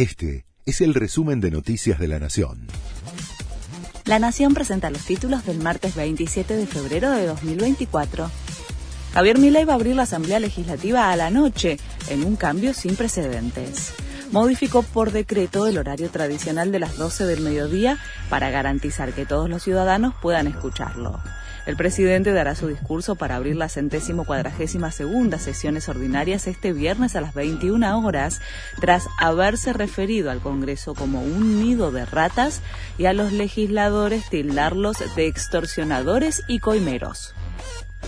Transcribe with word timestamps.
Este 0.00 0.46
es 0.64 0.80
el 0.80 0.94
resumen 0.94 1.42
de 1.42 1.50
Noticias 1.50 1.98
de 1.98 2.08
la 2.08 2.18
Nación. 2.18 2.68
La 4.06 4.18
Nación 4.18 4.54
presenta 4.54 4.88
los 4.88 5.04
títulos 5.04 5.44
del 5.44 5.58
martes 5.58 5.94
27 5.94 6.56
de 6.56 6.66
febrero 6.66 7.10
de 7.10 7.26
2024. 7.26 8.30
Javier 9.12 9.36
Milei 9.36 9.66
va 9.66 9.74
a 9.74 9.76
abrir 9.76 9.94
la 9.94 10.04
Asamblea 10.04 10.40
Legislativa 10.40 11.12
a 11.12 11.16
la 11.16 11.28
noche, 11.28 11.76
en 12.08 12.24
un 12.24 12.36
cambio 12.36 12.72
sin 12.72 12.96
precedentes. 12.96 13.92
Modificó 14.32 14.82
por 14.82 15.12
decreto 15.12 15.66
el 15.66 15.76
horario 15.76 16.08
tradicional 16.08 16.72
de 16.72 16.78
las 16.78 16.96
12 16.96 17.26
del 17.26 17.42
mediodía 17.42 17.98
para 18.30 18.48
garantizar 18.48 19.12
que 19.12 19.26
todos 19.26 19.50
los 19.50 19.62
ciudadanos 19.62 20.14
puedan 20.22 20.46
escucharlo. 20.46 21.20
El 21.70 21.76
presidente 21.76 22.32
dará 22.32 22.56
su 22.56 22.66
discurso 22.66 23.14
para 23.14 23.36
abrir 23.36 23.54
la 23.54 23.68
centésimo 23.68 24.24
cuadragésima 24.24 24.90
segunda 24.90 25.38
sesiones 25.38 25.88
ordinarias 25.88 26.48
este 26.48 26.72
viernes 26.72 27.14
a 27.14 27.20
las 27.20 27.32
21 27.32 27.96
horas, 28.04 28.40
tras 28.80 29.06
haberse 29.20 29.72
referido 29.72 30.32
al 30.32 30.40
Congreso 30.40 30.96
como 30.96 31.22
un 31.22 31.62
nido 31.62 31.92
de 31.92 32.06
ratas 32.06 32.60
y 32.98 33.04
a 33.04 33.12
los 33.12 33.30
legisladores 33.30 34.28
tildarlos 34.30 34.96
de 35.14 35.28
extorsionadores 35.28 36.42
y 36.48 36.58
coimeros. 36.58 37.36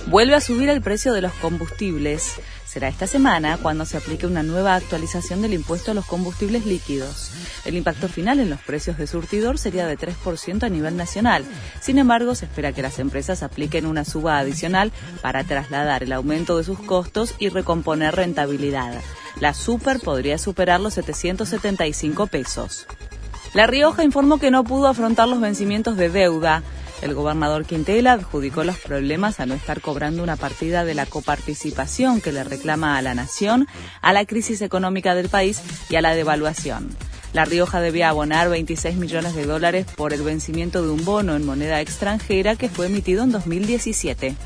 Vuelve 0.06 0.34
a 0.34 0.41
subir 0.41 0.69
el 0.69 0.82
precio 0.82 1.12
de 1.12 1.23
los 1.23 1.32
combustibles. 1.34 2.34
Será 2.66 2.88
esta 2.88 3.06
semana 3.06 3.59
cuando 3.59 3.84
se 3.84 3.96
aplique 3.96 4.27
una 4.27 4.42
nueva 4.42 4.74
actualización 4.74 5.42
del 5.42 5.55
impuesto 5.55 5.91
a 5.91 5.95
los 5.95 6.06
combustibles 6.06 6.66
líquidos. 6.66 7.30
El 7.65 7.77
impacto 7.77 8.09
final 8.09 8.41
en 8.41 8.51
los 8.51 8.60
precios 8.60 8.98
de 8.98 9.06
surtidor 9.06 9.59
sería 9.59 9.87
de 9.87 9.98
3% 9.98 10.62
a 10.65 10.68
nivel 10.68 10.96
nacional. 10.96 11.45
Sin 11.80 11.98
embargo, 11.98 12.34
se 12.34 12.46
espera 12.46 12.73
que 12.73 12.82
las 12.82 12.98
empresas 12.98 13.42
apliquen 13.42 13.87
una 13.87 14.05
suba 14.05 14.38
adicional 14.38 14.91
para 15.20 15.45
trasladar 15.45 16.02
el 16.02 16.12
aumento 16.12 16.59
de 16.59 16.65
sus 16.65 16.79
costos 16.80 17.34
y 17.38 17.48
recomponer 17.48 18.16
rentabilidad. 18.16 19.01
La 19.40 19.54
super 19.54 20.01
podría 20.01 20.38
superar 20.38 20.80
los 20.80 20.95
775 20.95 22.27
pesos. 22.27 22.87
La 23.54 23.66
Rioja 23.66 24.02
informó 24.02 24.38
que 24.38 24.51
no 24.51 24.65
pudo 24.65 24.88
afrontar 24.88 25.29
los 25.29 25.40
vencimientos 25.40 25.96
de 25.96 26.09
deuda. 26.09 26.62
El 27.03 27.15
gobernador 27.15 27.67
Quintela 27.67 28.13
adjudicó 28.13 28.63
los 28.63 28.79
problemas 28.79 29.41
a 29.41 29.47
no 29.47 29.55
estar 29.55 29.81
cobrando 29.81 30.23
una 30.23 30.37
partida 30.37 30.85
de 30.85 30.95
la 30.95 31.05
coparticipación 31.05 32.21
que 32.21 32.31
le 32.31 32.45
reclama 32.45 32.97
a 32.97 33.03
la 33.03 33.15
nación, 33.15 33.67
a 34.01 34.13
la 34.13 34.25
crisis 34.25 34.63
económica 34.63 35.17
del 35.17 35.29
país 35.29 35.61
y 35.91 35.97
a 35.97 36.01
la 36.01 36.15
devaluación. 36.15 36.97
La 37.33 37.45
Rioja 37.45 37.80
debía 37.80 38.11
abonar 38.11 38.51
26 38.51 38.97
millones 38.97 39.35
de 39.35 39.47
dólares 39.47 39.87
por 39.97 40.13
el 40.13 40.23
vencimiento 40.23 40.83
de 40.83 40.91
un 40.91 41.05
bono 41.05 41.35
en 41.35 41.45
moneda 41.45 41.80
extranjera 41.80 42.55
que 42.55 42.69
fue 42.69 42.87
emitido 42.87 43.25
en 43.25 43.33
2017. 43.33 44.37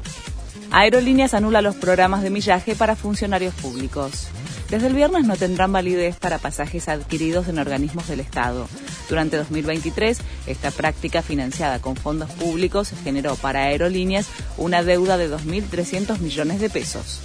Aerolíneas 0.79 1.33
anula 1.33 1.63
los 1.63 1.75
programas 1.75 2.23
de 2.23 2.29
millaje 2.29 2.77
para 2.77 2.97
funcionarios 2.97 3.55
públicos. 3.55 4.29
Desde 4.69 4.89
el 4.89 4.95
viernes 4.95 5.25
no 5.25 5.35
tendrán 5.35 5.73
validez 5.73 6.17
para 6.17 6.37
pasajes 6.37 6.91
adquiridos 6.91 7.49
en 7.49 7.59
organismos 7.59 8.09
del 8.09 8.21
Estado. 8.21 8.69
Durante 9.09 9.39
2023, 9.39 10.19
esta 10.47 10.71
práctica 10.71 11.23
financiada 11.23 11.79
con 11.79 11.97
fondos 11.97 12.31
públicos 12.33 12.93
generó 13.03 13.37
para 13.37 13.61
aerolíneas 13.61 14.29
una 14.59 14.83
deuda 14.83 15.17
de 15.17 15.31
2.300 15.31 16.19
millones 16.19 16.61
de 16.61 16.69
pesos. 16.69 17.23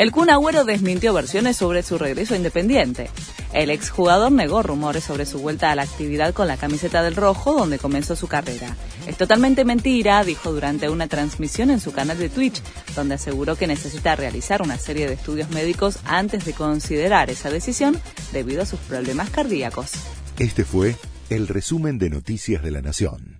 El 0.00 0.12
Kun 0.12 0.30
Agüero 0.30 0.64
desmintió 0.64 1.12
versiones 1.12 1.58
sobre 1.58 1.82
su 1.82 1.98
regreso 1.98 2.34
Independiente. 2.34 3.10
El 3.52 3.68
exjugador 3.68 4.32
negó 4.32 4.62
rumores 4.62 5.04
sobre 5.04 5.26
su 5.26 5.40
vuelta 5.40 5.70
a 5.70 5.74
la 5.74 5.82
actividad 5.82 6.32
con 6.32 6.48
la 6.48 6.56
camiseta 6.56 7.02
del 7.02 7.16
rojo 7.16 7.52
donde 7.52 7.78
comenzó 7.78 8.16
su 8.16 8.26
carrera. 8.26 8.74
Es 9.06 9.18
totalmente 9.18 9.66
mentira, 9.66 10.24
dijo 10.24 10.54
durante 10.54 10.88
una 10.88 11.06
transmisión 11.06 11.68
en 11.68 11.80
su 11.80 11.92
canal 11.92 12.16
de 12.16 12.30
Twitch, 12.30 12.62
donde 12.96 13.16
aseguró 13.16 13.56
que 13.56 13.66
necesita 13.66 14.16
realizar 14.16 14.62
una 14.62 14.78
serie 14.78 15.06
de 15.06 15.12
estudios 15.12 15.50
médicos 15.50 15.98
antes 16.06 16.46
de 16.46 16.54
considerar 16.54 17.28
esa 17.28 17.50
decisión 17.50 18.00
debido 18.32 18.62
a 18.62 18.66
sus 18.66 18.80
problemas 18.80 19.28
cardíacos. 19.28 19.90
Este 20.38 20.64
fue 20.64 20.96
el 21.28 21.46
resumen 21.46 21.98
de 21.98 22.08
Noticias 22.08 22.62
de 22.62 22.70
la 22.70 22.80
Nación. 22.80 23.39